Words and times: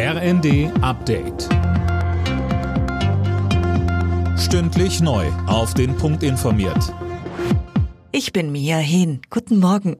RND 0.00 0.70
Update. 0.80 1.48
Stündlich 4.38 5.00
neu. 5.00 5.26
Auf 5.48 5.74
den 5.74 5.96
Punkt 5.96 6.22
informiert. 6.22 6.94
Ich 8.12 8.32
bin 8.32 8.52
Mia 8.52 8.76
Hehn. 8.76 9.20
Guten 9.28 9.58
Morgen. 9.58 9.96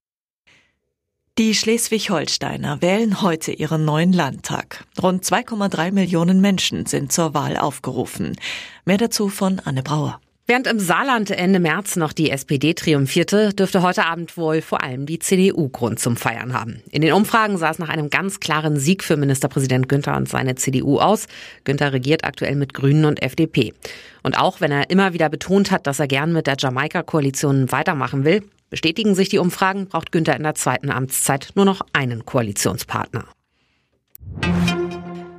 Die 1.37 1.53
Schleswig-Holsteiner 1.53 2.80
wählen 2.80 3.22
heute 3.22 3.50
ihren 3.50 3.84
neuen 3.84 4.12
Landtag. 4.12 4.84
Rund 5.03 5.24
2,3 5.24 5.90
Millionen 5.90 6.40
Menschen 6.40 6.87
sind 6.87 7.10
zur 7.10 7.35
Wahl 7.35 7.56
aufgerufen. 7.56 8.37
Mehr 8.85 8.99
dazu 8.99 9.28
von 9.28 9.60
Anne 9.65 9.83
Brauer. 9.83 10.21
Während 10.51 10.67
im 10.67 10.80
Saarland 10.80 11.30
Ende 11.30 11.60
März 11.60 11.96
noch 11.96 12.15
die 12.15 12.30
SPD 12.30 12.72
triumphierte, 12.72 13.53
dürfte 13.53 13.83
heute 13.83 14.06
Abend 14.06 14.38
wohl 14.38 14.62
vor 14.62 14.83
allem 14.83 15.04
die 15.04 15.19
CDU 15.19 15.69
Grund 15.69 15.98
zum 15.98 16.16
Feiern 16.16 16.55
haben. 16.55 16.83
In 16.91 17.02
den 17.02 17.12
Umfragen 17.12 17.59
sah 17.59 17.69
es 17.70 17.78
nach 17.78 17.91
einem 17.91 18.09
ganz 18.09 18.41
klaren 18.41 18.79
Sieg 18.79 19.05
für 19.05 19.19
Ministerpräsident 19.19 19.91
Günther 19.91 20.16
und 20.16 20.27
seine 20.27 20.55
CDU 20.55 21.01
aus. 21.01 21.27
Günther 21.65 21.93
regiert 21.93 22.24
aktuell 22.24 22.57
mit 22.57 22.73
Grünen 22.73 23.05
und 23.05 23.23
FDP. 23.23 23.74
Und 24.23 24.38
auch 24.38 24.62
wenn 24.62 24.73
er 24.73 24.88
immer 24.88 25.12
wieder 25.12 25.29
betont 25.29 25.71
hat, 25.71 25.87
dass 25.87 26.01
er 26.01 26.09
gern 26.09 26.33
mit 26.33 26.47
der 26.47 26.57
Jamaika-Koalition 26.59 27.71
weitermachen 27.71 28.24
will, 28.24 28.43
bestätigen 28.71 29.15
sich 29.15 29.29
die 29.29 29.38
Umfragen, 29.38 29.88
braucht 29.88 30.12
Günther 30.12 30.35
in 30.35 30.45
der 30.45 30.55
zweiten 30.55 30.91
Amtszeit 30.91 31.51
nur 31.57 31.66
noch 31.66 31.83
einen 31.93 32.24
Koalitionspartner. 32.24 33.27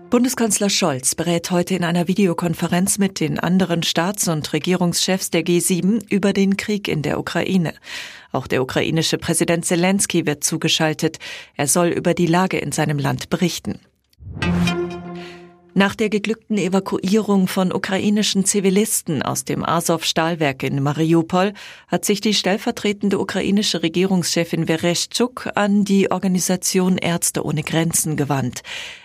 Bundeskanzler 0.10 0.72
Scholz 0.72 1.14
berät 1.14 1.52
heute 1.52 1.76
in 1.76 1.84
einer 1.84 2.08
Videokonferenz 2.08 2.98
mit 2.98 3.20
den 3.20 3.40
anderen 3.40 3.84
Staats- 3.84 4.28
und 4.28 4.52
Regierungschefs 4.54 5.30
der 5.30 5.44
G7 5.44 6.04
über 6.10 6.34
den 6.34 6.58
Krieg 6.58 6.88
in 6.88 7.04
der 7.04 7.20
Ukraine. 7.20 7.76
Auch 8.32 8.48
der 8.48 8.64
ukrainische 8.64 9.20
Präsident 9.20 9.66
Zelensky 9.66 10.26
wird 10.26 10.44
zugeschaltet. 10.44 11.20
Er 11.56 11.68
soll 11.68 11.90
über 11.90 12.16
die 12.16 12.26
Lage 12.26 12.58
in 12.58 12.72
seinem 12.72 12.98
Land 12.98 13.30
berichten. 13.30 13.80
Nach 15.80 15.96
der 15.96 16.10
geglückten 16.10 16.58
Evakuierung 16.58 17.48
von 17.48 17.72
ukrainischen 17.72 18.44
Zivilisten 18.44 19.22
aus 19.22 19.46
dem 19.46 19.64
Azov-Stahlwerk 19.64 20.62
in 20.64 20.84
Mariupol 20.84 21.54
hat 21.88 22.04
sich 22.04 22.20
die 22.20 22.34
stellvertretende 22.34 23.18
ukrainische 23.18 23.82
Regierungschefin 23.82 24.66
Vereshchuk 24.66 25.48
an 25.56 25.86
die 25.86 26.12
Organisation 26.12 26.98
Ärzte 26.98 27.46
ohne 27.46 27.64
Grenzen 27.64 28.18
gewandt. 28.18 28.62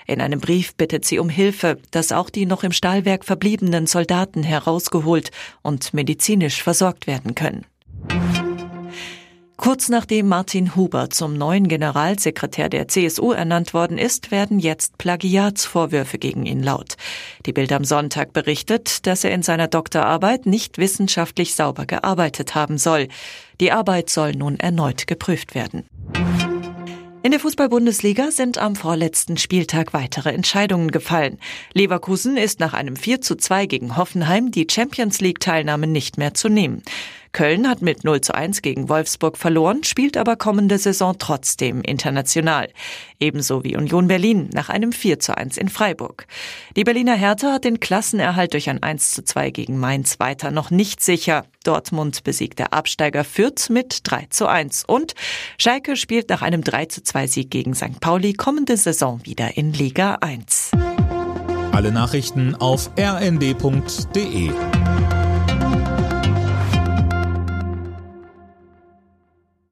In 0.09 0.21
einem 0.21 0.41
Brief 0.41 0.75
bittet 0.75 1.05
sie 1.05 1.21
um 1.21 1.29
Hilfe, 1.29 1.79
dass 1.93 2.11
auch 2.11 2.29
die 2.29 2.45
noch 2.45 2.65
im 2.65 2.73
Stahlwerk 2.73 3.25
verbliebenen 3.25 3.87
Soldaten 3.87 4.43
herausgeholt 4.43 5.31
und 5.63 5.95
medizinisch 5.95 6.61
versorgt 6.61 7.07
werden 7.07 7.37
können. 7.37 7.67
Kurz 9.57 9.89
nachdem 9.89 10.29
Martin 10.29 10.75
Huber 10.75 11.11
zum 11.11 11.35
neuen 11.35 11.69
Generalsekretär 11.69 12.69
der 12.69 12.89
CSU 12.89 13.31
ernannt 13.31 13.73
worden 13.73 13.99
ist, 13.99 14.31
werden 14.31 14.59
jetzt 14.59 14.99
Plagiatsvorwürfe 14.99 16.19
gegen 16.19 16.45
ihn 16.45 16.63
laut. 16.63 16.97
Die 17.47 17.53
Bild 17.53 17.73
am 17.73 17.85
Sonntag 17.85 18.33
berichtet, 18.33 19.07
dass 19.07 19.23
er 19.23 19.31
in 19.31 19.43
seiner 19.43 19.69
Doktorarbeit 19.69 20.47
nicht 20.47 20.79
wissenschaftlich 20.79 21.55
sauber 21.55 21.87
gearbeitet 21.87 22.55
haben 22.55 22.79
soll. 22.79 23.09
Die 23.61 23.71
Arbeit 23.71 24.11
soll 24.11 24.33
nun 24.33 24.59
erneut 24.59 25.07
geprüft 25.07 25.55
werden. 25.55 25.85
In 27.23 27.31
der 27.31 27.41
Fußball-Bundesliga 27.41 28.31
sind 28.33 28.59
am 28.59 28.77
vorletzten 28.77 29.39
Spieltag 29.39 29.95
weitere 29.95 30.29
Entscheidungen 30.29 30.91
gefallen. 30.91 31.39
Leverkusen 31.73 32.37
ist 32.37 32.61
nach 32.61 32.75
einem 32.75 32.97
4 32.97 33.23
zu 33.23 33.37
2 33.37 33.65
gegen 33.65 33.97
Hoffenheim 33.97 34.51
die 34.51 34.67
Champions 34.71 35.23
League-Teilnahme 35.23 35.87
nicht 35.87 36.19
mehr 36.19 36.35
zu 36.35 36.51
nehmen. 36.51 36.83
Köln 37.35 37.69
hat 37.69 37.83
mit 37.83 38.05
0 38.05 38.21
zu 38.21 38.35
1 38.35 38.63
gegen 38.63 38.89
Wolfsburg 38.89 39.37
verloren, 39.37 39.83
spielt 39.83 40.17
aber 40.17 40.37
kommende 40.37 40.79
Saison 40.79 41.17
trotzdem 41.19 41.83
international. 41.83 42.71
Ebenso 43.19 43.65
wie 43.65 43.77
Union 43.77 44.07
Berlin 44.07 44.49
nach 44.55 44.69
einem 44.69 44.93
4 44.93 45.19
zu 45.19 45.37
1 45.37 45.59
in 45.59 45.69
Freiburg. 45.69 46.27
Die 46.77 46.85
Berliner 46.85 47.17
Hertha 47.17 47.53
hat 47.53 47.65
den 47.65 47.81
Klassenerhalt 47.81 48.55
durch 48.55 48.71
ein 48.71 48.83
1 48.83 49.11
zu 49.11 49.25
2 49.25 49.51
gegen 49.51 49.79
Mainz 49.79 50.21
weiter 50.21 50.53
noch 50.53 50.71
nicht 50.71 51.03
sicher. 51.03 51.45
Dortmund 51.65 52.23
besiegt 52.23 52.61
der 52.61 52.73
Absteiger 52.73 53.25
Fürth 53.25 53.69
mit 53.69 54.01
3 54.05 54.27
zu 54.31 54.47
1 54.47 54.85
und 54.87 55.15
Schalke 55.59 55.97
spielt 55.97 56.31
nach 56.31 56.43
einem 56.43 56.63
3 56.63 56.87
zu 56.87 57.03
2 57.03 57.27
Sieg 57.27 57.51
gegen 57.51 57.75
St. 57.75 57.99
Pauli 58.01 58.35
kommende 58.35 58.77
Saison 58.77 59.21
wieder 59.25 59.57
in 59.57 59.73
Liga 59.73 60.19
1. 60.21 60.71
Alle 61.73 61.91
Nachrichten 61.91 62.55
auf 62.55 62.93
rnd.de 62.97 64.51